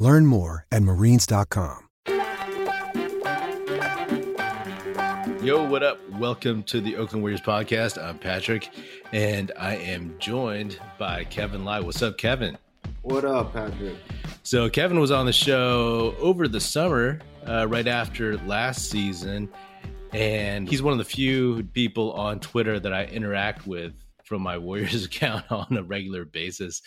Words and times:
Learn 0.00 0.24
more 0.24 0.66
at 0.72 0.82
marines.com. 0.82 1.86
Yo, 5.42 5.66
what 5.68 5.82
up? 5.82 5.98
Welcome 6.12 6.62
to 6.64 6.80
the 6.80 6.96
Oakland 6.96 7.22
Warriors 7.22 7.42
podcast. 7.42 8.02
I'm 8.02 8.18
Patrick, 8.18 8.70
and 9.12 9.52
I 9.58 9.76
am 9.76 10.14
joined 10.18 10.78
by 10.98 11.24
Kevin 11.24 11.66
Lai. 11.66 11.80
What's 11.80 12.00
up, 12.00 12.16
Kevin? 12.16 12.56
What 13.02 13.26
up, 13.26 13.52
Patrick? 13.52 13.96
So, 14.42 14.70
Kevin 14.70 15.00
was 15.00 15.10
on 15.10 15.26
the 15.26 15.34
show 15.34 16.14
over 16.18 16.48
the 16.48 16.60
summer, 16.60 17.20
uh, 17.46 17.66
right 17.68 17.86
after 17.86 18.38
last 18.38 18.90
season, 18.90 19.50
and 20.12 20.66
he's 20.66 20.82
one 20.82 20.92
of 20.92 20.98
the 20.98 21.04
few 21.04 21.62
people 21.74 22.12
on 22.12 22.40
Twitter 22.40 22.80
that 22.80 22.92
I 22.94 23.04
interact 23.04 23.66
with 23.66 23.92
from 24.24 24.40
my 24.40 24.56
Warriors 24.56 25.04
account 25.06 25.50
on 25.50 25.76
a 25.76 25.82
regular 25.82 26.24
basis. 26.24 26.80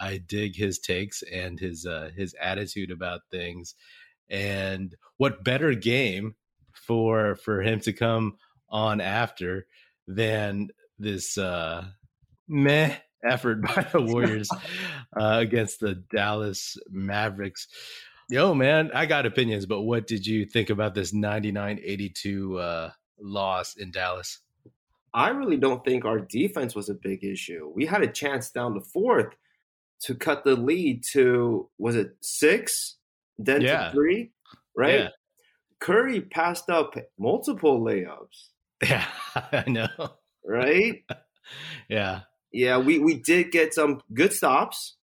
I 0.00 0.18
dig 0.18 0.56
his 0.56 0.78
takes 0.78 1.22
and 1.22 1.58
his 1.58 1.86
uh, 1.86 2.10
his 2.16 2.34
attitude 2.40 2.90
about 2.90 3.22
things. 3.30 3.74
And 4.28 4.94
what 5.16 5.44
better 5.44 5.74
game 5.74 6.34
for 6.72 7.36
for 7.36 7.62
him 7.62 7.80
to 7.80 7.92
come 7.92 8.36
on 8.68 9.00
after 9.00 9.66
than 10.06 10.68
this 10.98 11.38
uh, 11.38 11.84
meh 12.48 12.96
effort 13.24 13.62
by 13.74 13.86
the 13.92 14.00
Warriors 14.12 14.48
uh, 15.16 15.38
against 15.40 15.80
the 15.80 15.94
Dallas 15.94 16.76
Mavericks. 16.90 17.68
Yo, 18.30 18.54
man, 18.54 18.90
I 18.94 19.06
got 19.06 19.26
opinions, 19.26 19.66
but 19.66 19.82
what 19.82 20.06
did 20.06 20.26
you 20.26 20.46
think 20.46 20.70
about 20.70 20.94
this 20.94 21.12
99 21.12 21.80
82 21.82 22.58
uh, 22.58 22.90
loss 23.20 23.76
in 23.76 23.90
Dallas? 23.90 24.40
I 25.12 25.28
really 25.28 25.58
don't 25.58 25.84
think 25.84 26.04
our 26.04 26.18
defense 26.18 26.74
was 26.74 26.88
a 26.88 26.94
big 26.94 27.22
issue. 27.22 27.70
We 27.72 27.86
had 27.86 28.02
a 28.02 28.08
chance 28.08 28.50
down 28.50 28.74
the 28.74 28.80
fourth 28.80 29.34
to 30.02 30.14
cut 30.14 30.44
the 30.44 30.54
lead 30.54 31.02
to 31.12 31.68
was 31.78 31.96
it 31.96 32.16
six, 32.20 32.96
then 33.38 33.62
yeah. 33.62 33.86
to 33.86 33.92
three, 33.92 34.32
right? 34.76 35.00
Yeah. 35.00 35.08
Curry 35.80 36.20
passed 36.20 36.70
up 36.70 36.94
multiple 37.18 37.80
layups. 37.80 38.48
Yeah, 38.88 39.06
I 39.34 39.64
know. 39.66 39.88
Right? 40.44 41.04
yeah. 41.88 42.22
Yeah, 42.52 42.76
we 42.78 42.98
we 42.98 43.14
did 43.14 43.50
get 43.50 43.72
some 43.72 44.02
good 44.12 44.32
stops, 44.32 44.96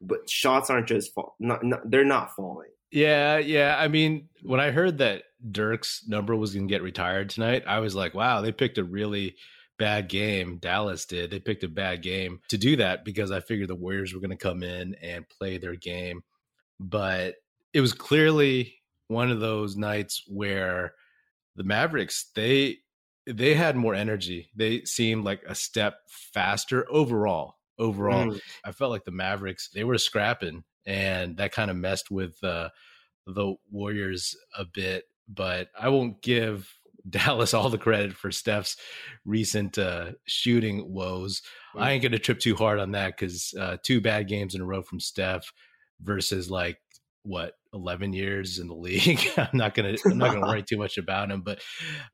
but 0.00 0.30
shots 0.30 0.70
aren't 0.70 0.88
just 0.88 1.12
fall. 1.12 1.34
Not, 1.38 1.62
not, 1.62 1.90
they're 1.90 2.04
not 2.04 2.34
falling. 2.34 2.70
Yeah, 2.90 3.38
yeah. 3.38 3.76
I 3.78 3.88
mean, 3.88 4.28
when 4.42 4.58
I 4.58 4.70
heard 4.70 4.98
that 4.98 5.24
Dirk's 5.50 6.04
number 6.08 6.34
was 6.34 6.54
going 6.54 6.66
to 6.66 6.72
get 6.72 6.82
retired 6.82 7.28
tonight, 7.28 7.64
I 7.66 7.80
was 7.80 7.94
like, 7.94 8.14
wow, 8.14 8.40
they 8.40 8.52
picked 8.52 8.78
a 8.78 8.84
really 8.84 9.36
bad 9.78 10.08
game. 10.08 10.58
Dallas 10.58 11.04
did. 11.04 11.30
They 11.30 11.38
picked 11.38 11.64
a 11.64 11.68
bad 11.68 12.02
game 12.02 12.40
to 12.48 12.58
do 12.58 12.76
that 12.76 13.04
because 13.04 13.30
I 13.30 13.40
figured 13.40 13.68
the 13.68 13.74
Warriors 13.74 14.14
were 14.14 14.20
going 14.20 14.30
to 14.30 14.36
come 14.36 14.62
in 14.62 14.94
and 15.02 15.28
play 15.28 15.58
their 15.58 15.76
game. 15.76 16.22
But 16.78 17.36
it 17.72 17.80
was 17.80 17.92
clearly 17.92 18.74
one 19.08 19.30
of 19.30 19.40
those 19.40 19.76
nights 19.76 20.22
where 20.26 20.94
the 21.56 21.64
Mavericks, 21.64 22.30
they 22.34 22.78
they 23.26 23.54
had 23.54 23.76
more 23.76 23.94
energy. 23.94 24.50
They 24.54 24.84
seemed 24.84 25.24
like 25.24 25.42
a 25.46 25.54
step 25.54 25.98
faster 26.08 26.86
overall. 26.90 27.56
Overall, 27.78 28.26
mm. 28.26 28.40
I 28.64 28.72
felt 28.72 28.90
like 28.90 29.04
the 29.04 29.10
Mavericks, 29.10 29.68
they 29.68 29.84
were 29.84 29.98
scrapping 29.98 30.64
and 30.86 31.36
that 31.36 31.52
kind 31.52 31.70
of 31.70 31.76
messed 31.76 32.10
with 32.10 32.42
uh, 32.42 32.70
the 33.26 33.54
Warriors 33.70 34.36
a 34.56 34.64
bit, 34.64 35.04
but 35.28 35.68
I 35.78 35.88
won't 35.88 36.22
give 36.22 36.72
Dallas 37.10 37.54
all 37.54 37.70
the 37.70 37.78
credit 37.78 38.14
for 38.14 38.30
Steph's 38.30 38.76
recent 39.24 39.78
uh, 39.78 40.12
shooting 40.24 40.92
woes. 40.92 41.42
Mm. 41.74 41.82
I 41.82 41.90
ain't 41.92 42.02
going 42.02 42.12
to 42.12 42.18
trip 42.18 42.38
too 42.38 42.56
hard 42.56 42.78
on 42.78 42.92
that 42.92 43.16
because 43.16 43.54
uh, 43.58 43.76
two 43.82 44.00
bad 44.00 44.28
games 44.28 44.54
in 44.54 44.60
a 44.60 44.66
row 44.66 44.82
from 44.82 45.00
Steph 45.00 45.52
versus 46.00 46.50
like 46.50 46.78
what 47.22 47.54
11 47.72 48.12
years 48.12 48.58
in 48.58 48.68
the 48.68 48.74
league. 48.74 49.20
I'm 49.36 49.48
not 49.52 49.74
going 49.74 49.96
to 49.96 50.02
I'm 50.10 50.18
not 50.18 50.30
going 50.30 50.42
to 50.42 50.48
worry 50.48 50.62
too 50.62 50.78
much 50.78 50.98
about 50.98 51.30
him, 51.30 51.42
but 51.42 51.60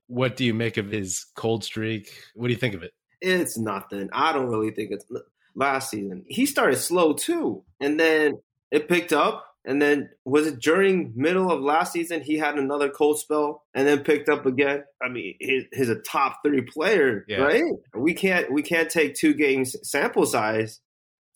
what 0.06 0.36
do 0.36 0.44
you 0.44 0.54
make 0.54 0.76
of 0.76 0.90
his 0.90 1.26
cold 1.36 1.64
streak? 1.64 2.12
What 2.34 2.48
do 2.48 2.52
you 2.52 2.58
think 2.58 2.74
of 2.74 2.82
it? 2.82 2.92
It's 3.20 3.56
nothing. 3.56 4.08
I 4.12 4.32
don't 4.32 4.48
really 4.48 4.72
think 4.72 4.90
it's 4.90 5.06
last 5.54 5.90
season. 5.90 6.24
He 6.26 6.44
started 6.44 6.76
slow 6.76 7.12
too, 7.12 7.62
and 7.80 8.00
then 8.00 8.40
it 8.72 8.88
picked 8.88 9.12
up 9.12 9.44
and 9.64 9.80
then 9.80 10.10
was 10.24 10.46
it 10.46 10.60
during 10.60 11.12
middle 11.14 11.50
of 11.50 11.60
last 11.60 11.92
season 11.92 12.20
he 12.22 12.36
had 12.36 12.58
another 12.58 12.88
cold 12.88 13.18
spell 13.18 13.62
and 13.74 13.86
then 13.86 14.00
picked 14.00 14.28
up 14.28 14.46
again? 14.46 14.84
I 15.02 15.08
mean, 15.08 15.34
he's, 15.38 15.64
he's 15.72 15.88
a 15.88 16.00
top 16.00 16.40
three 16.44 16.62
player, 16.62 17.24
yeah. 17.28 17.38
right? 17.38 17.62
We 17.96 18.14
can't 18.14 18.52
we 18.52 18.62
can't 18.62 18.90
take 18.90 19.14
two 19.14 19.34
games 19.34 19.76
sample 19.88 20.26
size 20.26 20.80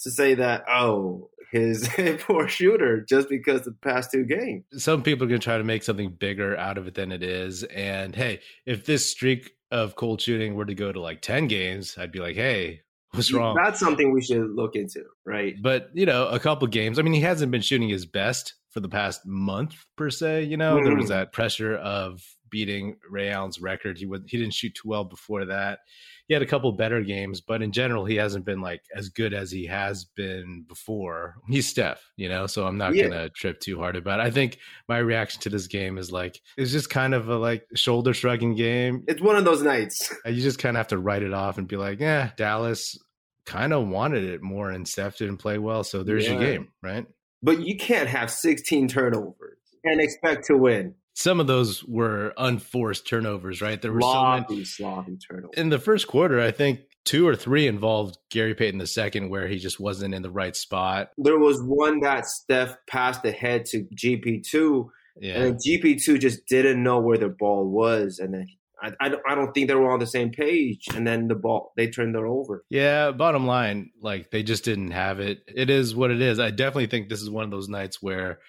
to 0.01 0.11
say 0.11 0.35
that 0.35 0.65
oh 0.69 1.31
his 1.51 1.89
poor 2.21 2.49
shooter 2.49 3.01
just 3.01 3.29
because 3.29 3.61
of 3.61 3.65
the 3.65 3.73
past 3.83 4.11
two 4.11 4.25
games. 4.25 4.65
Some 4.77 5.03
people 5.03 5.25
are 5.25 5.29
going 5.29 5.41
to 5.41 5.45
try 5.45 5.59
to 5.59 5.65
make 5.65 5.83
something 5.83 6.11
bigger 6.11 6.57
out 6.57 6.79
of 6.79 6.87
it 6.87 6.95
than 6.95 7.13
it 7.13 7.23
is. 7.23 7.63
And 7.65 8.15
hey, 8.15 8.41
if 8.65 8.85
this 8.85 9.09
streak 9.09 9.53
of 9.71 9.97
cold 9.97 10.21
shooting 10.21 10.55
were 10.55 10.65
to 10.65 10.75
go 10.75 10.93
to 10.93 11.01
like 11.01 11.23
10 11.23 11.49
games, 11.49 11.97
I'd 11.99 12.13
be 12.13 12.21
like, 12.21 12.37
hey, 12.37 12.83
what's 13.17 13.33
wrong? 13.33 13.57
That's 13.63 13.81
something 13.81 14.13
we 14.13 14.23
should 14.23 14.51
look 14.51 14.77
into, 14.77 15.05
right? 15.25 15.55
But 15.61 15.91
you 15.93 16.07
know, 16.07 16.29
a 16.29 16.39
couple 16.39 16.67
games. 16.69 16.99
I 16.99 17.03
mean, 17.03 17.15
he 17.15 17.21
hasn't 17.21 17.51
been 17.51 17.63
shooting 17.63 17.89
his 17.89 18.07
best 18.07 18.55
for 18.71 18.81
the 18.81 18.89
past 18.89 19.25
month 19.25 19.75
per 19.97 20.11
se. 20.11 20.45
You 20.45 20.57
know, 20.57 20.77
mm. 20.77 20.85
there 20.85 20.95
was 20.95 21.07
mm-hmm. 21.07 21.15
that 21.15 21.33
pressure 21.33 21.77
of 21.77 22.21
beating 22.51 22.97
Ray 23.11 23.31
Allen's 23.31 23.61
record. 23.61 23.99
He 23.99 24.07
was 24.07 24.21
he 24.27 24.39
didn't 24.39 24.55
shoot 24.55 24.75
too 24.75 24.89
well 24.89 25.05
before 25.05 25.45
that. 25.47 25.81
He 26.29 26.35
had 26.35 26.43
a 26.43 26.47
couple 26.47 26.73
better 26.73 27.03
games, 27.03 27.41
but 27.41 27.63
in 27.63 27.71
general, 27.71 28.05
he 28.05 28.17
hasn't 28.17 28.45
been 28.45 28.61
like 28.61 28.83
as 28.95 29.09
good 29.09 29.33
as 29.33 29.51
he 29.51 29.67
has 29.67 30.05
been 30.05 30.65
before. 30.67 31.37
He's 31.49 31.69
Steph, 31.69 32.03
you 32.17 32.29
know, 32.29 32.47
so 32.47 32.67
I'm 32.67 32.79
not 32.79 32.95
yeah. 32.95 33.05
gonna 33.05 33.29
trip 33.31 33.61
too 33.61 33.79
hard 33.79 33.97
about 33.97 34.21
it. 34.21 34.25
I 34.25 34.31
think 34.31 34.59
my 34.89 34.99
reaction 34.99 35.41
to 35.43 35.51
this 35.51 35.67
game 35.69 35.99
is 35.99 36.11
like 36.11 36.41
it's 36.57 36.73
just 36.73 36.91
kind 36.91 37.15
of 37.15 37.29
a 37.29 37.37
like 37.37 37.67
shoulder 37.75 38.13
shrugging 38.13 38.55
game. 38.55 39.05
It's 39.07 39.23
one 39.23 39.37
of 39.37 39.45
those 39.45 39.63
nights. 39.63 40.13
You 40.25 40.43
just 40.43 40.59
kind 40.59 40.77
of 40.77 40.81
have 40.81 40.89
to 40.89 40.99
write 40.99 41.23
it 41.23 41.33
off 41.33 41.59
and 41.59 41.69
be 41.69 41.77
like, 41.77 42.01
yeah, 42.01 42.31
Dallas 42.37 42.99
kind 43.47 43.73
of 43.73 43.89
wanted 43.89 44.25
it 44.25 44.43
more 44.43 44.71
and 44.71 44.87
Steph 44.87 45.19
didn't 45.19 45.39
play 45.39 45.59
well. 45.59 45.85
So 45.85 46.03
there's 46.03 46.25
yeah. 46.25 46.33
your 46.33 46.41
game, 46.41 46.69
right? 46.83 47.07
But 47.43 47.61
you 47.61 47.77
can't 47.77 48.09
have 48.09 48.31
16 48.31 48.89
turnovers 48.89 49.59
and 49.85 50.01
expect 50.01 50.47
to 50.47 50.57
win. 50.57 50.95
Some 51.15 51.41
of 51.41 51.47
those 51.47 51.83
were 51.85 52.35
unforced 52.37 53.09
turnovers, 53.09 53.63
right? 53.63 53.81
There 53.81 53.93
were 53.93 54.03
sloppy, 54.03 54.45
so 54.47 54.53
many 54.53 54.65
sloppy 54.65 55.17
turnovers. 55.17 55.55
In 55.57 55.71
the 55.71 55.79
first 55.79 56.09
quarter, 56.09 56.41
I 56.41 56.51
think 56.51 56.81
two 57.07 57.27
or 57.27 57.35
three 57.35 57.67
involved 57.67 58.19
Gary 58.31 58.55
Payton 58.55 58.79
the 58.79 58.87
second, 58.87 59.31
where 59.31 59.49
he 59.49 59.59
just 59.59 59.81
wasn't 59.81 60.15
in 60.15 60.21
the 60.21 60.31
right 60.31 60.55
spot. 60.55 61.11
There 61.17 61.39
was 61.39 61.63
one 61.63 62.01
that 62.01 62.27
Steph 62.27 62.77
passed 62.87 63.25
ahead 63.25 63.65
to 63.67 63.87
GP2, 63.95 64.89
yeah. 65.21 65.43
and 65.43 65.57
GP2 65.59 66.21
just 66.21 66.47
didn't 66.47 66.83
know 66.83 67.01
where 67.01 67.17
the 67.17 67.31
ball 67.31 67.67
was, 67.67 68.19
and 68.19 68.35
then 68.35 68.47
I, 68.83 68.93
I, 69.01 69.15
I 69.31 69.35
don't 69.35 69.53
think 69.53 69.69
they 69.69 69.75
were 69.75 69.91
on 69.91 70.01
the 70.01 70.07
same 70.07 70.31
page. 70.31 70.89
And 70.95 71.07
then 71.07 71.29
the 71.29 71.35
ball, 71.35 71.73
they 71.77 71.89
turned 71.89 72.15
it 72.15 72.23
over. 72.23 72.65
Yeah, 72.69 73.11
bottom 73.13 73.47
line, 73.47 73.91
like 74.01 74.31
they 74.31 74.43
just 74.43 74.65
didn't 74.65 74.91
have 74.91 75.21
it. 75.21 75.41
It 75.47 75.71
is 75.71 75.95
what 75.95 76.11
it 76.11 76.21
is. 76.21 76.39
I 76.39 76.51
definitely 76.51 76.87
think 76.87 77.09
this 77.09 77.23
is 77.23 77.31
one 77.31 77.45
of 77.45 77.51
those 77.51 77.69
nights 77.69 78.03
where 78.03 78.41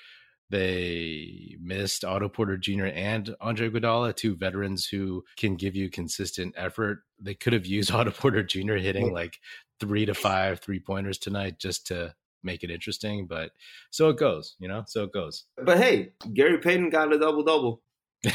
they 0.49 1.55
missed 1.61 2.05
Otto 2.05 2.29
Porter 2.29 2.57
Jr. 2.57 2.85
and 2.85 3.35
Andre 3.41 3.69
Iguodala, 3.69 4.15
two 4.15 4.35
veterans 4.35 4.87
who 4.87 5.23
can 5.37 5.55
give 5.55 5.75
you 5.75 5.89
consistent 5.89 6.55
effort. 6.57 6.99
They 7.19 7.33
could 7.33 7.53
have 7.53 7.65
used 7.65 7.91
Otto 7.93 8.11
Porter 8.11 8.43
Jr. 8.43 8.75
hitting 8.75 9.13
like 9.13 9.39
three 9.79 10.05
to 10.05 10.13
five 10.13 10.59
three 10.59 10.79
pointers 10.79 11.17
tonight 11.17 11.59
just 11.59 11.87
to 11.87 12.13
make 12.43 12.63
it 12.63 12.71
interesting. 12.71 13.27
But 13.27 13.51
so 13.91 14.09
it 14.09 14.17
goes, 14.17 14.55
you 14.59 14.67
know, 14.67 14.83
so 14.87 15.03
it 15.03 15.13
goes. 15.13 15.45
But 15.63 15.77
hey, 15.77 16.13
Gary 16.33 16.59
Payton 16.59 16.89
got 16.89 17.13
a 17.13 17.19
double 17.19 17.43
double. 17.43 17.81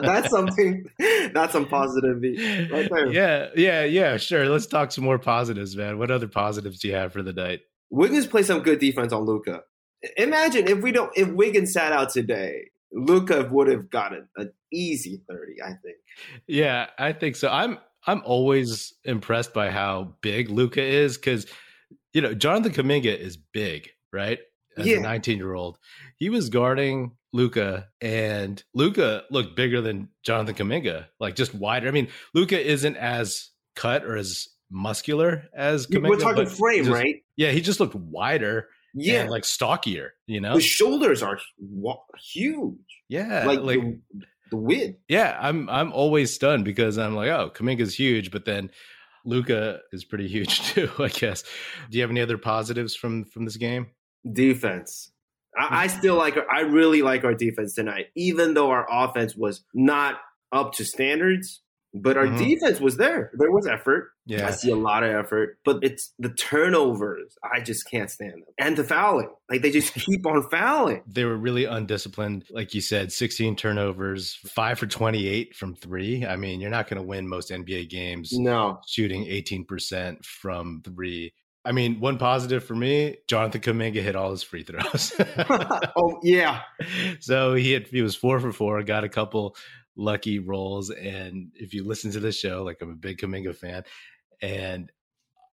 that's 0.00 0.30
something. 0.30 0.86
That's 1.32 1.52
some 1.52 1.66
positive 1.66 2.22
right 2.70 2.90
there. 2.90 3.12
Yeah, 3.12 3.48
yeah, 3.56 3.84
yeah. 3.84 4.16
Sure. 4.16 4.48
Let's 4.48 4.66
talk 4.66 4.92
some 4.92 5.04
more 5.04 5.18
positives, 5.18 5.76
man. 5.76 5.98
What 5.98 6.10
other 6.10 6.28
positives 6.28 6.80
do 6.80 6.88
you 6.88 6.94
have 6.94 7.12
for 7.12 7.22
the 7.22 7.32
night? 7.32 7.60
Wiggins 7.90 8.26
played 8.26 8.46
some 8.46 8.60
good 8.60 8.78
defense 8.78 9.12
on 9.12 9.22
Luka 9.22 9.62
Imagine 10.16 10.68
if 10.68 10.82
we 10.82 10.92
don't, 10.92 11.10
if 11.16 11.28
Wiggins 11.28 11.72
sat 11.72 11.92
out 11.92 12.10
today, 12.10 12.70
Luka 12.92 13.48
would 13.50 13.68
have 13.68 13.90
gotten 13.90 14.28
an 14.36 14.52
easy 14.72 15.22
thirty. 15.28 15.62
I 15.62 15.72
think. 15.82 15.96
Yeah, 16.46 16.88
I 16.98 17.12
think 17.12 17.36
so. 17.36 17.48
I'm 17.48 17.78
I'm 18.06 18.22
always 18.24 18.94
impressed 19.04 19.54
by 19.54 19.70
how 19.70 20.14
big 20.20 20.50
Luka 20.50 20.82
is 20.82 21.16
because 21.16 21.46
you 22.12 22.20
know 22.20 22.34
Jonathan 22.34 22.72
Kuminga 22.72 23.16
is 23.16 23.36
big, 23.36 23.90
right? 24.12 24.40
As 24.76 24.86
yeah. 24.86 24.96
a 24.96 25.00
19 25.00 25.38
year 25.38 25.54
old, 25.54 25.78
he 26.16 26.30
was 26.30 26.48
guarding 26.50 27.12
Luka, 27.34 27.88
and 28.00 28.62
Luka 28.74 29.24
looked 29.28 29.56
bigger 29.56 29.80
than 29.80 30.08
Jonathan 30.22 30.54
Kuminga, 30.54 31.06
like 31.18 31.34
just 31.34 31.52
wider. 31.52 31.88
I 31.88 31.90
mean, 31.90 32.06
Luka 32.32 32.64
isn't 32.64 32.96
as 32.96 33.50
cut 33.74 34.04
or 34.04 34.16
as 34.16 34.46
muscular 34.70 35.48
as 35.52 35.88
Kuminga. 35.88 36.10
We're 36.10 36.16
talking 36.18 36.46
frame, 36.46 36.84
just, 36.84 36.94
right? 36.94 37.16
Yeah, 37.36 37.50
he 37.50 37.60
just 37.60 37.80
looked 37.80 37.96
wider. 37.96 38.68
Yeah, 38.94 39.22
and, 39.22 39.30
like 39.30 39.44
stockier. 39.44 40.14
You 40.28 40.40
know, 40.40 40.54
the 40.54 40.60
shoulders 40.60 41.24
are 41.24 41.40
huge. 42.22 42.78
Yeah, 43.08 43.44
like, 43.46 43.58
like 43.58 43.80
the, 43.80 44.00
the 44.52 44.56
width. 44.56 44.98
Yeah, 45.08 45.36
I'm 45.40 45.68
I'm 45.68 45.92
always 45.92 46.32
stunned 46.32 46.64
because 46.64 46.98
I'm 46.98 47.16
like, 47.16 47.30
oh, 47.30 47.50
Kuminga's 47.52 47.96
huge, 47.96 48.30
but 48.30 48.44
then 48.44 48.70
Luka 49.24 49.80
is 49.92 50.04
pretty 50.04 50.28
huge 50.28 50.60
too. 50.72 50.88
I 51.00 51.08
guess. 51.08 51.42
Do 51.90 51.98
you 51.98 52.02
have 52.02 52.12
any 52.12 52.20
other 52.20 52.38
positives 52.38 52.94
from 52.94 53.24
from 53.24 53.44
this 53.44 53.56
game? 53.56 53.88
Defense. 54.32 55.10
I, 55.58 55.84
I 55.84 55.86
still 55.86 56.16
like. 56.16 56.36
I 56.50 56.60
really 56.60 57.02
like 57.02 57.24
our 57.24 57.34
defense 57.34 57.74
tonight, 57.74 58.06
even 58.14 58.54
though 58.54 58.70
our 58.70 58.86
offense 58.90 59.36
was 59.36 59.64
not 59.72 60.16
up 60.52 60.74
to 60.74 60.84
standards. 60.84 61.60
But 61.96 62.16
our 62.16 62.26
mm-hmm. 62.26 62.42
defense 62.42 62.80
was 62.80 62.96
there. 62.96 63.30
There 63.34 63.52
was 63.52 63.68
effort. 63.68 64.10
Yeah. 64.26 64.48
I 64.48 64.50
see 64.50 64.72
a 64.72 64.76
lot 64.76 65.04
of 65.04 65.14
effort, 65.14 65.58
but 65.64 65.78
it's 65.84 66.12
the 66.18 66.30
turnovers. 66.30 67.36
I 67.44 67.60
just 67.60 67.88
can't 67.88 68.10
stand 68.10 68.32
them. 68.32 68.42
And 68.58 68.76
the 68.76 68.82
fouling. 68.82 69.28
Like 69.48 69.62
they 69.62 69.70
just 69.70 69.94
keep 69.94 70.26
on 70.26 70.48
fouling. 70.50 71.02
They 71.06 71.24
were 71.24 71.36
really 71.36 71.66
undisciplined. 71.66 72.46
Like 72.50 72.74
you 72.74 72.80
said, 72.80 73.12
16 73.12 73.54
turnovers, 73.54 74.34
five 74.34 74.80
for 74.80 74.86
28 74.86 75.54
from 75.54 75.76
three. 75.76 76.26
I 76.26 76.34
mean, 76.34 76.60
you're 76.60 76.68
not 76.68 76.88
going 76.88 77.00
to 77.00 77.06
win 77.06 77.28
most 77.28 77.50
NBA 77.50 77.90
games 77.90 78.32
no. 78.32 78.80
shooting 78.88 79.26
18% 79.26 80.24
from 80.24 80.82
three. 80.84 81.32
I 81.64 81.72
mean, 81.72 81.98
one 81.98 82.18
positive 82.18 82.62
for 82.62 82.74
me, 82.74 83.16
Jonathan 83.26 83.60
Kuminga 83.60 84.02
hit 84.02 84.16
all 84.16 84.30
his 84.30 84.42
free 84.42 84.64
throws. 84.64 85.12
oh 85.96 86.20
yeah. 86.22 86.62
So 87.20 87.54
he 87.54 87.72
had 87.72 87.86
he 87.86 88.02
was 88.02 88.14
four 88.14 88.38
for 88.38 88.52
four, 88.52 88.82
got 88.82 89.04
a 89.04 89.08
couple 89.08 89.56
lucky 89.96 90.38
rolls. 90.38 90.90
And 90.90 91.52
if 91.54 91.72
you 91.72 91.84
listen 91.84 92.10
to 92.12 92.20
the 92.20 92.32
show, 92.32 92.62
like 92.62 92.78
I'm 92.82 92.90
a 92.90 92.94
big 92.94 93.18
Kuminga 93.18 93.54
fan, 93.54 93.84
and 94.42 94.90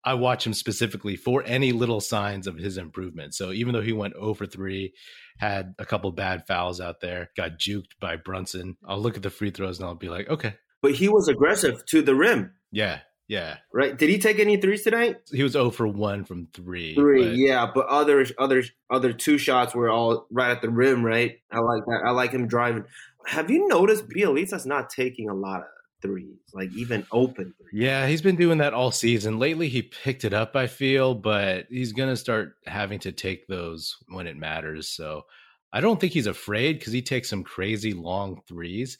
I 0.03 0.15
watch 0.15 0.45
him 0.45 0.53
specifically 0.53 1.15
for 1.15 1.43
any 1.45 1.71
little 1.71 2.01
signs 2.01 2.47
of 2.47 2.57
his 2.57 2.77
improvement. 2.77 3.35
So 3.35 3.51
even 3.51 3.73
though 3.73 3.81
he 3.81 3.93
went 3.93 4.15
oh 4.17 4.31
over 4.31 4.45
3, 4.45 4.93
had 5.37 5.75
a 5.77 5.85
couple 5.85 6.11
bad 6.11 6.47
fouls 6.47 6.81
out 6.81 7.01
there, 7.01 7.29
got 7.37 7.59
juked 7.59 7.99
by 7.99 8.15
Brunson, 8.15 8.77
I'll 8.85 8.99
look 8.99 9.15
at 9.15 9.23
the 9.23 9.29
free 9.29 9.51
throws 9.51 9.79
and 9.79 9.87
I'll 9.87 9.95
be 9.95 10.09
like, 10.09 10.27
okay. 10.29 10.55
But 10.81 10.93
he 10.93 11.07
was 11.07 11.27
aggressive 11.27 11.85
to 11.87 12.01
the 12.01 12.15
rim. 12.15 12.53
Yeah. 12.71 12.99
Yeah. 13.31 13.55
Right. 13.73 13.97
Did 13.97 14.09
he 14.09 14.17
take 14.19 14.39
any 14.39 14.57
threes 14.57 14.83
tonight? 14.83 15.21
He 15.31 15.41
was 15.41 15.53
0 15.53 15.69
for 15.69 15.87
1 15.87 16.25
from 16.25 16.49
3. 16.53 16.95
3, 16.95 17.23
but... 17.23 17.35
yeah, 17.37 17.71
but 17.73 17.87
other 17.87 18.25
other 18.37 18.61
other 18.89 19.13
two 19.13 19.37
shots 19.37 19.73
were 19.73 19.89
all 19.89 20.27
right 20.29 20.51
at 20.51 20.61
the 20.61 20.69
rim, 20.69 21.01
right? 21.01 21.39
I 21.49 21.59
like 21.59 21.85
that. 21.85 22.01
I 22.05 22.11
like 22.11 22.33
him 22.33 22.45
driving. 22.45 22.83
Have 23.27 23.49
you 23.49 23.69
noticed 23.69 24.09
Bjelica's 24.09 24.65
not 24.65 24.89
taking 24.89 25.29
a 25.29 25.33
lot 25.33 25.61
of 25.61 25.67
threes, 26.01 26.41
like 26.53 26.73
even 26.73 27.05
open 27.13 27.53
threes? 27.57 27.69
Yeah, 27.71 28.05
he's 28.05 28.21
been 28.21 28.35
doing 28.35 28.57
that 28.57 28.73
all 28.73 28.91
season. 28.91 29.39
Lately, 29.39 29.69
he 29.69 29.81
picked 29.81 30.25
it 30.25 30.33
up, 30.33 30.57
I 30.57 30.67
feel, 30.67 31.15
but 31.15 31.67
he's 31.69 31.93
going 31.93 32.09
to 32.09 32.17
start 32.17 32.55
having 32.65 32.99
to 32.99 33.13
take 33.13 33.47
those 33.47 33.95
when 34.09 34.27
it 34.27 34.35
matters. 34.35 34.89
So 34.89 35.23
I 35.71 35.79
don't 35.79 36.01
think 36.01 36.11
he's 36.11 36.27
afraid 36.27 36.79
because 36.79 36.91
he 36.91 37.01
takes 37.01 37.29
some 37.29 37.45
crazy 37.45 37.93
long 37.93 38.41
threes. 38.45 38.97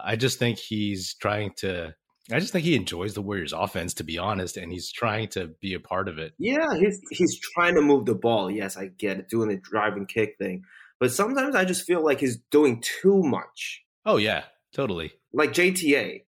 I 0.00 0.14
just 0.14 0.38
think 0.38 0.58
he's 0.58 1.14
trying 1.14 1.54
to. 1.56 1.96
I 2.32 2.40
just 2.40 2.52
think 2.52 2.64
he 2.64 2.74
enjoys 2.74 3.14
the 3.14 3.22
Warriors' 3.22 3.52
offense, 3.52 3.92
to 3.94 4.04
be 4.04 4.16
honest, 4.16 4.56
and 4.56 4.72
he's 4.72 4.90
trying 4.90 5.28
to 5.28 5.48
be 5.60 5.74
a 5.74 5.80
part 5.80 6.08
of 6.08 6.18
it. 6.18 6.32
Yeah, 6.38 6.74
he's 6.74 7.00
he's 7.10 7.38
trying 7.38 7.74
to 7.74 7.82
move 7.82 8.06
the 8.06 8.14
ball. 8.14 8.50
Yes, 8.50 8.76
I 8.76 8.86
get 8.86 9.18
it, 9.18 9.28
doing 9.28 9.48
the 9.48 9.56
driving 9.56 10.06
kick 10.06 10.36
thing. 10.38 10.62
But 11.00 11.12
sometimes 11.12 11.54
I 11.54 11.64
just 11.64 11.84
feel 11.84 12.02
like 12.02 12.20
he's 12.20 12.38
doing 12.50 12.82
too 12.82 13.22
much. 13.22 13.82
Oh 14.06 14.16
yeah, 14.16 14.44
totally. 14.72 15.12
Like 15.32 15.52
JTA, 15.52 16.22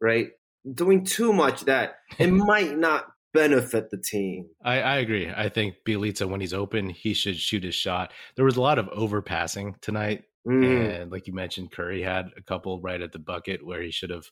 right? 0.00 0.30
Doing 0.72 1.04
too 1.04 1.32
much 1.32 1.62
that 1.62 1.96
it 2.18 2.26
might 2.30 2.78
not 2.78 3.06
benefit 3.34 3.90
the 3.90 3.98
team. 3.98 4.46
I, 4.64 4.80
I 4.80 4.96
agree. 4.96 5.30
I 5.34 5.48
think 5.48 5.76
Bjelica, 5.86 6.28
when 6.28 6.40
he's 6.40 6.54
open, 6.54 6.88
he 6.88 7.14
should 7.14 7.36
shoot 7.36 7.64
his 7.64 7.74
shot. 7.74 8.12
There 8.36 8.44
was 8.44 8.56
a 8.56 8.62
lot 8.62 8.78
of 8.78 8.88
overpassing 8.88 9.76
tonight. 9.80 10.24
Mm. 10.46 11.02
And 11.02 11.12
like 11.12 11.26
you 11.26 11.32
mentioned, 11.32 11.72
Curry 11.72 12.02
had 12.02 12.30
a 12.36 12.42
couple 12.42 12.80
right 12.80 13.00
at 13.00 13.12
the 13.12 13.18
bucket 13.18 13.64
where 13.64 13.82
he 13.82 13.90
should 13.90 14.10
have 14.10 14.26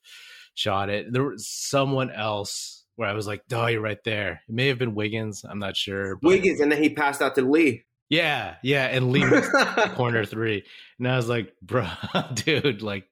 shot 0.55 0.91
it. 0.91 1.13
There 1.13 1.25
was 1.25 1.49
someone 1.49 2.11
else 2.11 2.85
where 2.97 3.09
I 3.09 3.15
was 3.15 3.27
like, 3.27 3.43
oh, 3.53 3.67
you're 3.67 3.81
right 3.81 4.03
there. 4.05 4.43
It 4.49 4.55
may 4.55 4.69
have 4.69 4.79
been 4.79 4.95
Wiggins. 4.95 5.45
I'm 5.49 5.59
not 5.59 5.77
sure. 5.77 6.17
But... 6.17 6.29
Wiggins, 6.29 6.61
and 6.61 6.71
then 6.71 6.83
he 6.83 6.91
passed 6.91 7.23
out 7.23 7.35
to 7.37 7.43
Lee. 7.43 7.85
Yeah, 8.09 8.57
yeah, 8.65 8.87
and 8.87 9.13
Lee 9.13 9.25
corner 9.95 10.25
three, 10.25 10.65
and 10.99 11.07
I 11.07 11.17
was 11.17 11.29
like, 11.29 11.55
bro, 11.63 11.87
dude, 12.35 12.83
like, 12.83 13.05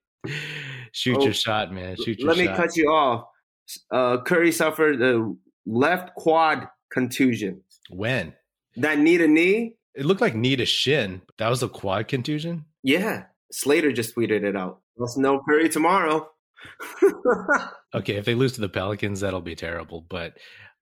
shoot 0.90 1.18
oh, 1.18 1.22
your 1.22 1.32
shot, 1.32 1.72
man. 1.72 1.94
Shoot 1.96 2.18
your 2.18 2.28
let 2.28 2.36
shot. 2.36 2.44
Let 2.44 2.50
me 2.50 2.56
cut 2.56 2.76
you 2.76 2.88
off. 2.90 3.28
Uh, 3.92 4.18
Curry 4.22 4.50
suffered 4.50 5.00
a 5.00 5.32
left 5.66 6.16
quad 6.16 6.66
contusion. 6.90 7.62
When? 7.90 8.34
That 8.76 8.98
knee 8.98 9.18
to 9.18 9.28
knee. 9.28 9.76
It 9.94 10.04
looked 10.04 10.20
like 10.20 10.34
knee 10.34 10.56
to 10.56 10.66
shin. 10.66 11.22
That 11.38 11.48
was 11.48 11.62
a 11.62 11.68
quad 11.68 12.08
contusion. 12.08 12.64
Yeah, 12.82 13.24
Slater 13.50 13.92
just 13.92 14.14
tweeted 14.14 14.44
it 14.44 14.56
out. 14.56 14.80
Let's 14.96 15.16
know 15.16 15.40
Curry 15.48 15.68
tomorrow. 15.68 16.28
okay, 17.94 18.16
if 18.16 18.24
they 18.24 18.34
lose 18.34 18.52
to 18.54 18.60
the 18.60 18.68
Pelicans, 18.68 19.20
that'll 19.20 19.40
be 19.40 19.54
terrible. 19.54 20.04
But 20.08 20.34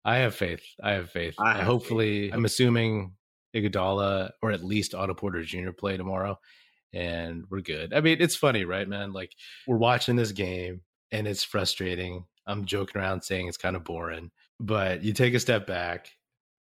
I 0.05 0.19
have 0.19 0.35
faith. 0.35 0.63
I 0.83 0.93
have 0.93 1.11
faith. 1.11 1.35
I 1.39 1.59
have 1.59 1.67
Hopefully, 1.67 2.27
faith. 2.27 2.35
I'm 2.35 2.45
assuming 2.45 3.13
Iguodala 3.55 4.31
or 4.43 4.53
at 4.53 4.65
least 4.65 4.95
Otto 4.95 5.15
Porter 5.15 5.43
Jr. 5.43 5.73
play 5.73 5.97
tomorrow, 5.97 6.39
and 6.93 7.45
we're 7.51 7.61
good. 7.61 7.93
I 7.93 8.01
mean, 8.01 8.19
it's 8.21 8.37
funny, 8.37 8.65
right, 8.65 8.89
man? 8.89 9.13
Like 9.13 9.33
we're 9.67 9.79
watching 9.79 10.17
this 10.17 10.33
game 10.33 10.83
and 11.13 11.27
it's 11.27 11.45
frustrating. 11.45 12.25
I'm 12.47 12.65
joking 12.65 13.01
around 13.01 13.23
saying 13.23 13.49
it's 13.49 13.57
kind 13.57 13.77
of 13.77 13.85
boring, 13.85 14.31
but 14.61 15.03
you 15.03 15.13
take 15.13 15.35
a 15.35 15.41
step 15.41 15.67
back, 15.67 16.09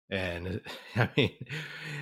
and 0.09 0.62
I 0.95 1.09
mean, 1.15 1.31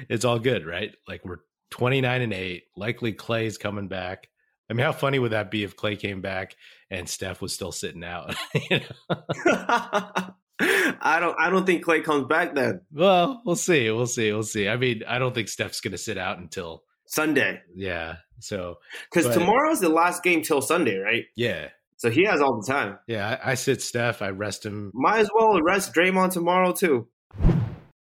it's 0.10 0.26
all 0.26 0.40
good, 0.40 0.66
right? 0.66 0.94
Like 1.08 1.24
we're 1.24 1.40
29 1.72 2.22
and 2.22 2.34
eight. 2.34 2.64
Likely 2.76 3.14
Clay's 3.14 3.58
coming 3.58 3.88
back. 3.88 4.28
I 4.70 4.74
mean, 4.74 4.86
how 4.86 4.92
funny 4.92 5.18
would 5.18 5.32
that 5.32 5.50
be 5.50 5.64
if 5.64 5.76
Clay 5.76 5.96
came 5.96 6.22
back 6.22 6.56
and 6.92 7.10
Steph 7.10 7.42
was 7.42 7.54
still 7.54 7.72
sitting 7.72 8.04
out? 8.04 8.36
I 10.62 11.20
don't. 11.20 11.36
I 11.40 11.50
don't 11.50 11.66
think 11.66 11.84
Clay 11.84 12.02
comes 12.02 12.28
back 12.28 12.54
then. 12.54 12.82
Well, 12.92 13.42
we'll 13.46 13.56
see. 13.56 13.90
We'll 13.90 14.08
see. 14.08 14.32
We'll 14.32 14.44
see. 14.44 14.68
I 14.68 14.76
mean, 14.76 15.04
I 15.08 15.18
don't 15.18 15.34
think 15.34 15.48
Steph's 15.48 15.82
going 15.82 15.94
to 15.94 15.98
sit 15.98 16.18
out 16.18 16.38
until 16.38 16.84
Sunday. 17.06 17.62
Yeah. 17.74 18.18
So 18.40 18.78
because 19.12 19.34
tomorrow's 19.34 19.80
the 19.80 19.90
last 19.90 20.22
game 20.24 20.42
till 20.42 20.62
Sunday, 20.62 20.98
right? 20.98 21.26
Yeah. 21.36 21.70
So 21.98 22.10
he 22.10 22.26
has 22.26 22.42
all 22.42 22.62
the 22.62 22.72
time. 22.72 22.98
Yeah, 23.08 23.40
I, 23.44 23.52
I 23.52 23.54
sit 23.56 23.82
Steph. 23.82 24.22
I 24.22 24.30
rest 24.30 24.66
him. 24.66 24.92
Might 24.94 25.20
as 25.20 25.30
well 25.34 25.62
rest 25.62 25.94
Draymond 25.94 26.32
tomorrow 26.32 26.72
too. 26.72 27.08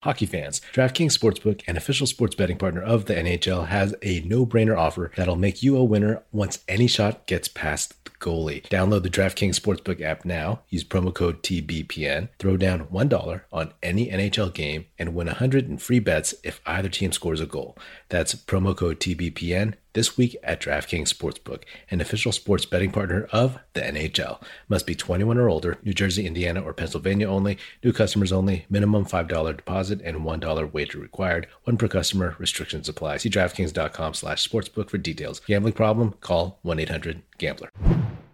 Hockey 0.03 0.27
fans, 0.27 0.61
DraftKings 0.73 1.17
Sportsbook, 1.17 1.63
an 1.67 1.75
official 1.75 2.05
sports 2.05 2.35
betting 2.35 2.59
partner 2.59 2.83
of 2.83 3.05
the 3.05 3.15
NHL, 3.15 3.67
has 3.67 3.95
a 4.03 4.19
no-brainer 4.21 4.77
offer 4.77 5.11
that'll 5.15 5.35
make 5.35 5.63
you 5.63 5.75
a 5.75 5.83
winner 5.83 6.21
once 6.31 6.59
any 6.67 6.85
shot 6.85 7.25
gets 7.25 7.47
past 7.47 7.95
the 8.05 8.11
goalie. 8.11 8.61
Download 8.67 9.01
the 9.01 9.09
DraftKings 9.09 9.59
Sportsbook 9.59 9.99
app 9.99 10.23
now, 10.23 10.61
use 10.69 10.83
promo 10.83 11.11
code 11.11 11.41
TBPN, 11.41 12.29
throw 12.37 12.57
down 12.57 12.85
$1 12.85 13.41
on 13.51 13.73
any 13.81 14.11
NHL 14.11 14.53
game, 14.53 14.85
and 14.99 15.15
win 15.15 15.25
100 15.25 15.67
in 15.67 15.79
free 15.79 15.99
bets 15.99 16.35
if 16.43 16.61
either 16.67 16.89
team 16.89 17.11
scores 17.11 17.41
a 17.41 17.47
goal. 17.47 17.75
That's 18.09 18.35
promo 18.35 18.77
code 18.77 18.99
TBPN 18.99 19.73
this 19.97 20.15
week 20.15 20.35
at 20.43 20.61
DraftKings 20.61 21.11
Sportsbook, 21.11 21.63
an 21.89 21.99
official 21.99 22.31
sports 22.31 22.67
betting 22.67 22.91
partner 22.91 23.27
of 23.31 23.57
the 23.73 23.81
NHL. 23.81 24.39
Must 24.69 24.85
be 24.85 24.93
21 24.93 25.39
or 25.39 25.49
older, 25.49 25.79
New 25.83 25.91
Jersey, 25.91 26.27
Indiana, 26.27 26.61
or 26.61 26.71
Pennsylvania 26.71 27.27
only. 27.27 27.57
New 27.83 27.91
customers 27.91 28.31
only. 28.31 28.67
Minimum 28.69 29.07
$5 29.07 29.57
deposit 29.57 29.99
and 30.03 30.17
$1 30.17 30.71
wager 30.71 30.99
required. 30.99 31.47
One 31.63 31.77
per 31.77 31.87
customer. 31.87 32.35
Restrictions 32.37 32.87
apply. 32.87 33.17
See 33.17 33.31
DraftKings.com 33.31 34.13
slash 34.13 34.47
sportsbook 34.47 34.91
for 34.91 34.99
details. 34.99 35.39
Gambling 35.39 35.73
problem? 35.73 36.13
Call 36.21 36.59
1-800-GAMBLER. 36.63 37.71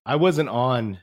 I 0.05 0.17
wasn't 0.17 0.49
on 0.49 0.99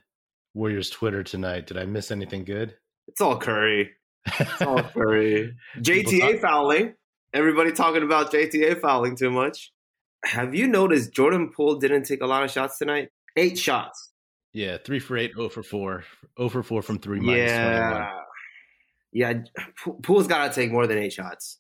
Warriors 0.52 0.90
Twitter 0.90 1.22
tonight. 1.22 1.68
Did 1.68 1.78
I 1.78 1.86
miss 1.86 2.10
anything 2.10 2.44
good? 2.44 2.74
It's 3.08 3.22
all 3.22 3.38
Curry. 3.38 3.92
It's 4.38 4.60
all 4.60 4.82
Curry. 4.82 5.56
JTA 5.78 6.42
fouling. 6.42 6.96
Everybody 7.32 7.72
talking 7.72 8.02
about 8.02 8.30
JTA 8.30 8.78
fouling 8.82 9.16
too 9.16 9.30
much 9.30 9.72
have 10.24 10.54
you 10.54 10.66
noticed 10.66 11.12
Jordan 11.12 11.50
Poole 11.54 11.76
didn't 11.76 12.04
take 12.04 12.22
a 12.22 12.26
lot 12.26 12.44
of 12.44 12.50
shots 12.50 12.78
tonight? 12.78 13.08
Eight 13.36 13.58
shots. 13.58 14.12
Yeah, 14.52 14.78
three 14.84 14.98
for 14.98 15.16
eight, 15.16 15.32
0 15.34 15.48
for 15.48 15.62
four, 15.62 16.04
0 16.36 16.48
for 16.48 16.62
four 16.62 16.82
from 16.82 16.98
three. 16.98 17.20
Yeah, 17.22 18.10
yeah. 19.12 19.34
Poole's 20.02 20.26
got 20.26 20.48
to 20.48 20.54
take 20.54 20.72
more 20.72 20.86
than 20.86 20.98
eight 20.98 21.12
shots. 21.12 21.58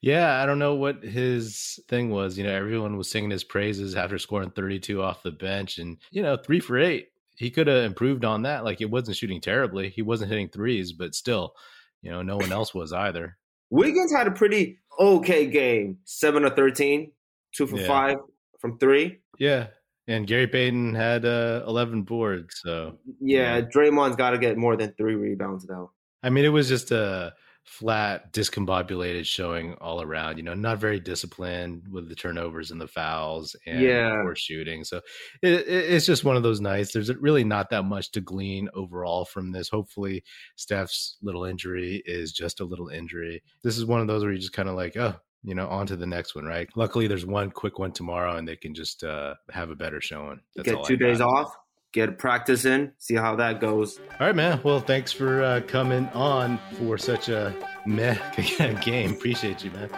Yeah, 0.00 0.42
I 0.42 0.46
don't 0.46 0.58
know 0.58 0.74
what 0.74 1.04
his 1.04 1.78
thing 1.88 2.10
was. 2.10 2.36
You 2.36 2.44
know, 2.44 2.52
everyone 2.52 2.96
was 2.96 3.10
singing 3.10 3.30
his 3.30 3.44
praises 3.44 3.94
after 3.94 4.18
scoring 4.18 4.50
32 4.50 5.02
off 5.02 5.22
the 5.22 5.30
bench, 5.30 5.78
and 5.78 5.98
you 6.10 6.22
know, 6.22 6.36
three 6.36 6.60
for 6.60 6.78
eight. 6.78 7.08
He 7.36 7.50
could 7.50 7.66
have 7.66 7.84
improved 7.84 8.24
on 8.24 8.42
that. 8.42 8.64
Like, 8.64 8.80
it 8.80 8.90
wasn't 8.90 9.16
shooting 9.16 9.40
terribly. 9.40 9.90
He 9.90 10.02
wasn't 10.02 10.30
hitting 10.30 10.48
threes, 10.48 10.92
but 10.92 11.14
still, 11.14 11.54
you 12.02 12.10
know, 12.10 12.22
no 12.22 12.36
one 12.36 12.52
else 12.52 12.74
was 12.74 12.92
either. 12.92 13.38
Wiggins 13.70 14.12
had 14.12 14.26
a 14.26 14.32
pretty 14.32 14.78
okay 14.98 15.46
game, 15.46 15.98
seven 16.04 16.44
or 16.44 16.50
thirteen 16.50 17.12
two 17.52 17.66
for 17.66 17.78
yeah. 17.78 17.86
five, 17.86 18.18
from 18.58 18.78
three. 18.78 19.20
Yeah, 19.38 19.68
and 20.08 20.26
Gary 20.26 20.46
Payton 20.46 20.94
had 20.94 21.24
uh, 21.24 21.64
11 21.66 22.02
boards. 22.02 22.60
So 22.62 22.98
yeah, 23.20 23.56
yeah. 23.56 23.60
Draymond's 23.62 24.16
got 24.16 24.30
to 24.30 24.38
get 24.38 24.56
more 24.56 24.76
than 24.76 24.94
three 24.96 25.14
rebounds 25.14 25.66
though. 25.66 25.90
I 26.22 26.30
mean, 26.30 26.44
it 26.44 26.50
was 26.50 26.68
just 26.68 26.90
a 26.90 27.34
flat, 27.64 28.32
discombobulated 28.32 29.24
showing 29.24 29.74
all 29.74 30.02
around. 30.02 30.36
You 30.36 30.42
know, 30.42 30.54
not 30.54 30.78
very 30.78 31.00
disciplined 31.00 31.86
with 31.88 32.08
the 32.08 32.14
turnovers 32.14 32.70
and 32.70 32.80
the 32.80 32.88
fouls 32.88 33.56
and 33.66 33.80
yeah. 33.80 34.20
poor 34.22 34.34
shooting. 34.34 34.84
So 34.84 35.00
it, 35.42 35.52
it, 35.52 35.68
it's 35.68 36.06
just 36.06 36.24
one 36.24 36.36
of 36.36 36.42
those 36.42 36.60
nights. 36.60 36.92
There's 36.92 37.14
really 37.16 37.44
not 37.44 37.70
that 37.70 37.84
much 37.84 38.10
to 38.12 38.20
glean 38.20 38.68
overall 38.74 39.24
from 39.24 39.52
this. 39.52 39.68
Hopefully, 39.68 40.24
Steph's 40.56 41.16
little 41.22 41.44
injury 41.44 42.02
is 42.06 42.32
just 42.32 42.60
a 42.60 42.64
little 42.64 42.88
injury. 42.88 43.42
This 43.62 43.78
is 43.78 43.86
one 43.86 44.00
of 44.00 44.06
those 44.06 44.22
where 44.22 44.32
you 44.32 44.38
just 44.38 44.52
kind 44.52 44.68
of 44.68 44.74
like, 44.74 44.96
oh, 44.96 45.14
you 45.44 45.54
know, 45.54 45.68
on 45.68 45.86
to 45.86 45.96
the 45.96 46.06
next 46.06 46.34
one, 46.34 46.44
right? 46.44 46.68
Luckily, 46.76 47.06
there's 47.06 47.26
one 47.26 47.50
quick 47.50 47.78
one 47.78 47.92
tomorrow, 47.92 48.36
and 48.36 48.46
they 48.46 48.56
can 48.56 48.74
just 48.74 49.04
uh, 49.04 49.34
have 49.50 49.70
a 49.70 49.76
better 49.76 50.00
showing. 50.00 50.40
That's 50.54 50.70
Get 50.70 50.84
two 50.84 50.96
days 50.96 51.20
off 51.20 51.56
get 51.92 52.18
practice 52.18 52.64
in, 52.64 52.90
see 52.98 53.14
how 53.14 53.36
that 53.36 53.60
goes. 53.60 54.00
All 54.18 54.26
right, 54.26 54.34
man. 54.34 54.60
Well, 54.62 54.80
thanks 54.80 55.12
for 55.12 55.42
uh, 55.42 55.60
coming 55.66 56.08
on 56.08 56.58
for 56.78 56.98
such 56.98 57.28
a 57.28 57.54
meh 57.86 58.16
game. 58.82 59.12
Appreciate 59.12 59.62
you, 59.62 59.70
man. 59.72 59.90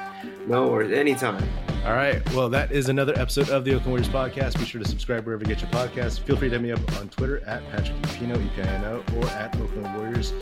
No 0.46 0.68
worries. 0.68 0.92
Anytime. 0.92 1.42
All 1.84 1.92
right. 1.92 2.20
Well, 2.32 2.48
that 2.50 2.72
is 2.72 2.88
another 2.88 3.12
episode 3.16 3.48
of 3.50 3.64
the 3.64 3.74
Oakland 3.74 3.90
Warriors 3.90 4.08
podcast. 4.08 4.58
Be 4.58 4.64
sure 4.64 4.82
to 4.82 4.88
subscribe 4.88 5.24
wherever 5.24 5.42
you 5.42 5.54
get 5.54 5.60
your 5.60 5.70
podcasts. 5.70 6.18
Feel 6.18 6.36
free 6.36 6.48
to 6.48 6.54
hit 6.54 6.62
me 6.62 6.72
up 6.72 7.00
on 7.00 7.08
Twitter 7.08 7.44
at 7.46 7.62
Patrick 7.70 7.96
Epino, 8.02 8.44
E-P-I-N-O, 8.44 9.04
or 9.16 9.26
at 9.28 9.54
Oakland 9.56 9.94
Warriors. 9.96 10.32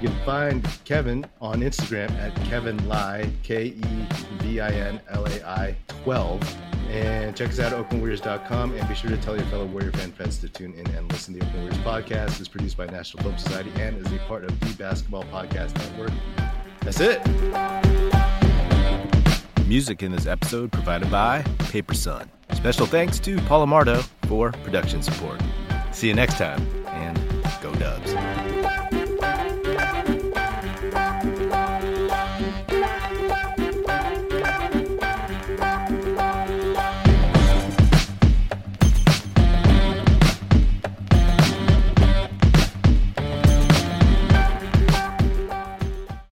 You 0.00 0.08
can 0.08 0.18
find 0.24 0.66
Kevin 0.84 1.26
on 1.42 1.60
Instagram 1.60 2.10
at 2.12 2.34
Kevin 2.46 2.88
Lai, 2.88 3.30
K 3.42 3.66
E 3.66 4.06
V 4.38 4.58
I 4.60 4.70
N 4.70 5.00
L 5.10 5.26
A 5.26 5.46
I 5.46 5.76
12. 6.04 6.56
And 6.88 7.36
check 7.36 7.50
us 7.50 7.60
out 7.60 7.72
at 7.74 7.90
oaklandwarriors.com. 7.90 8.74
And 8.74 8.88
be 8.88 8.94
sure 8.94 9.10
to 9.10 9.16
tell 9.18 9.36
your 9.36 9.44
fellow 9.46 9.66
Warrior 9.66 9.92
fan 9.92 10.10
friends 10.12 10.38
to 10.38 10.48
tune 10.48 10.72
in 10.72 10.86
and 10.94 11.12
listen 11.12 11.34
to 11.34 11.40
the 11.40 11.46
Oakland 11.46 11.64
Warriors 11.64 11.84
podcast. 11.84 12.40
It's 12.40 12.48
produced 12.48 12.78
by 12.78 12.86
National 12.86 13.22
Film 13.24 13.36
Society 13.36 13.70
and 13.76 13.98
is 13.98 14.10
a 14.10 14.18
part 14.20 14.44
of 14.44 14.58
the 14.60 14.72
Basketball 14.74 15.24
Podcast 15.24 15.76
Network. 15.76 16.12
That's 16.80 17.00
it. 17.00 17.20
Music 19.66 20.02
in 20.02 20.10
this 20.12 20.26
episode 20.26 20.72
provided 20.72 21.10
by 21.10 21.42
Paper 21.68 21.94
Son. 21.94 22.28
Special 22.54 22.86
thanks 22.86 23.18
to 23.20 23.38
Paul 23.42 23.66
Amardo 23.66 24.02
for 24.26 24.50
production 24.50 25.02
support. 25.02 25.40
See 25.92 26.08
you 26.08 26.14
next 26.14 26.38
time, 26.38 26.66
and 26.86 27.16
go 27.60 27.72
Dubs. 27.74 28.49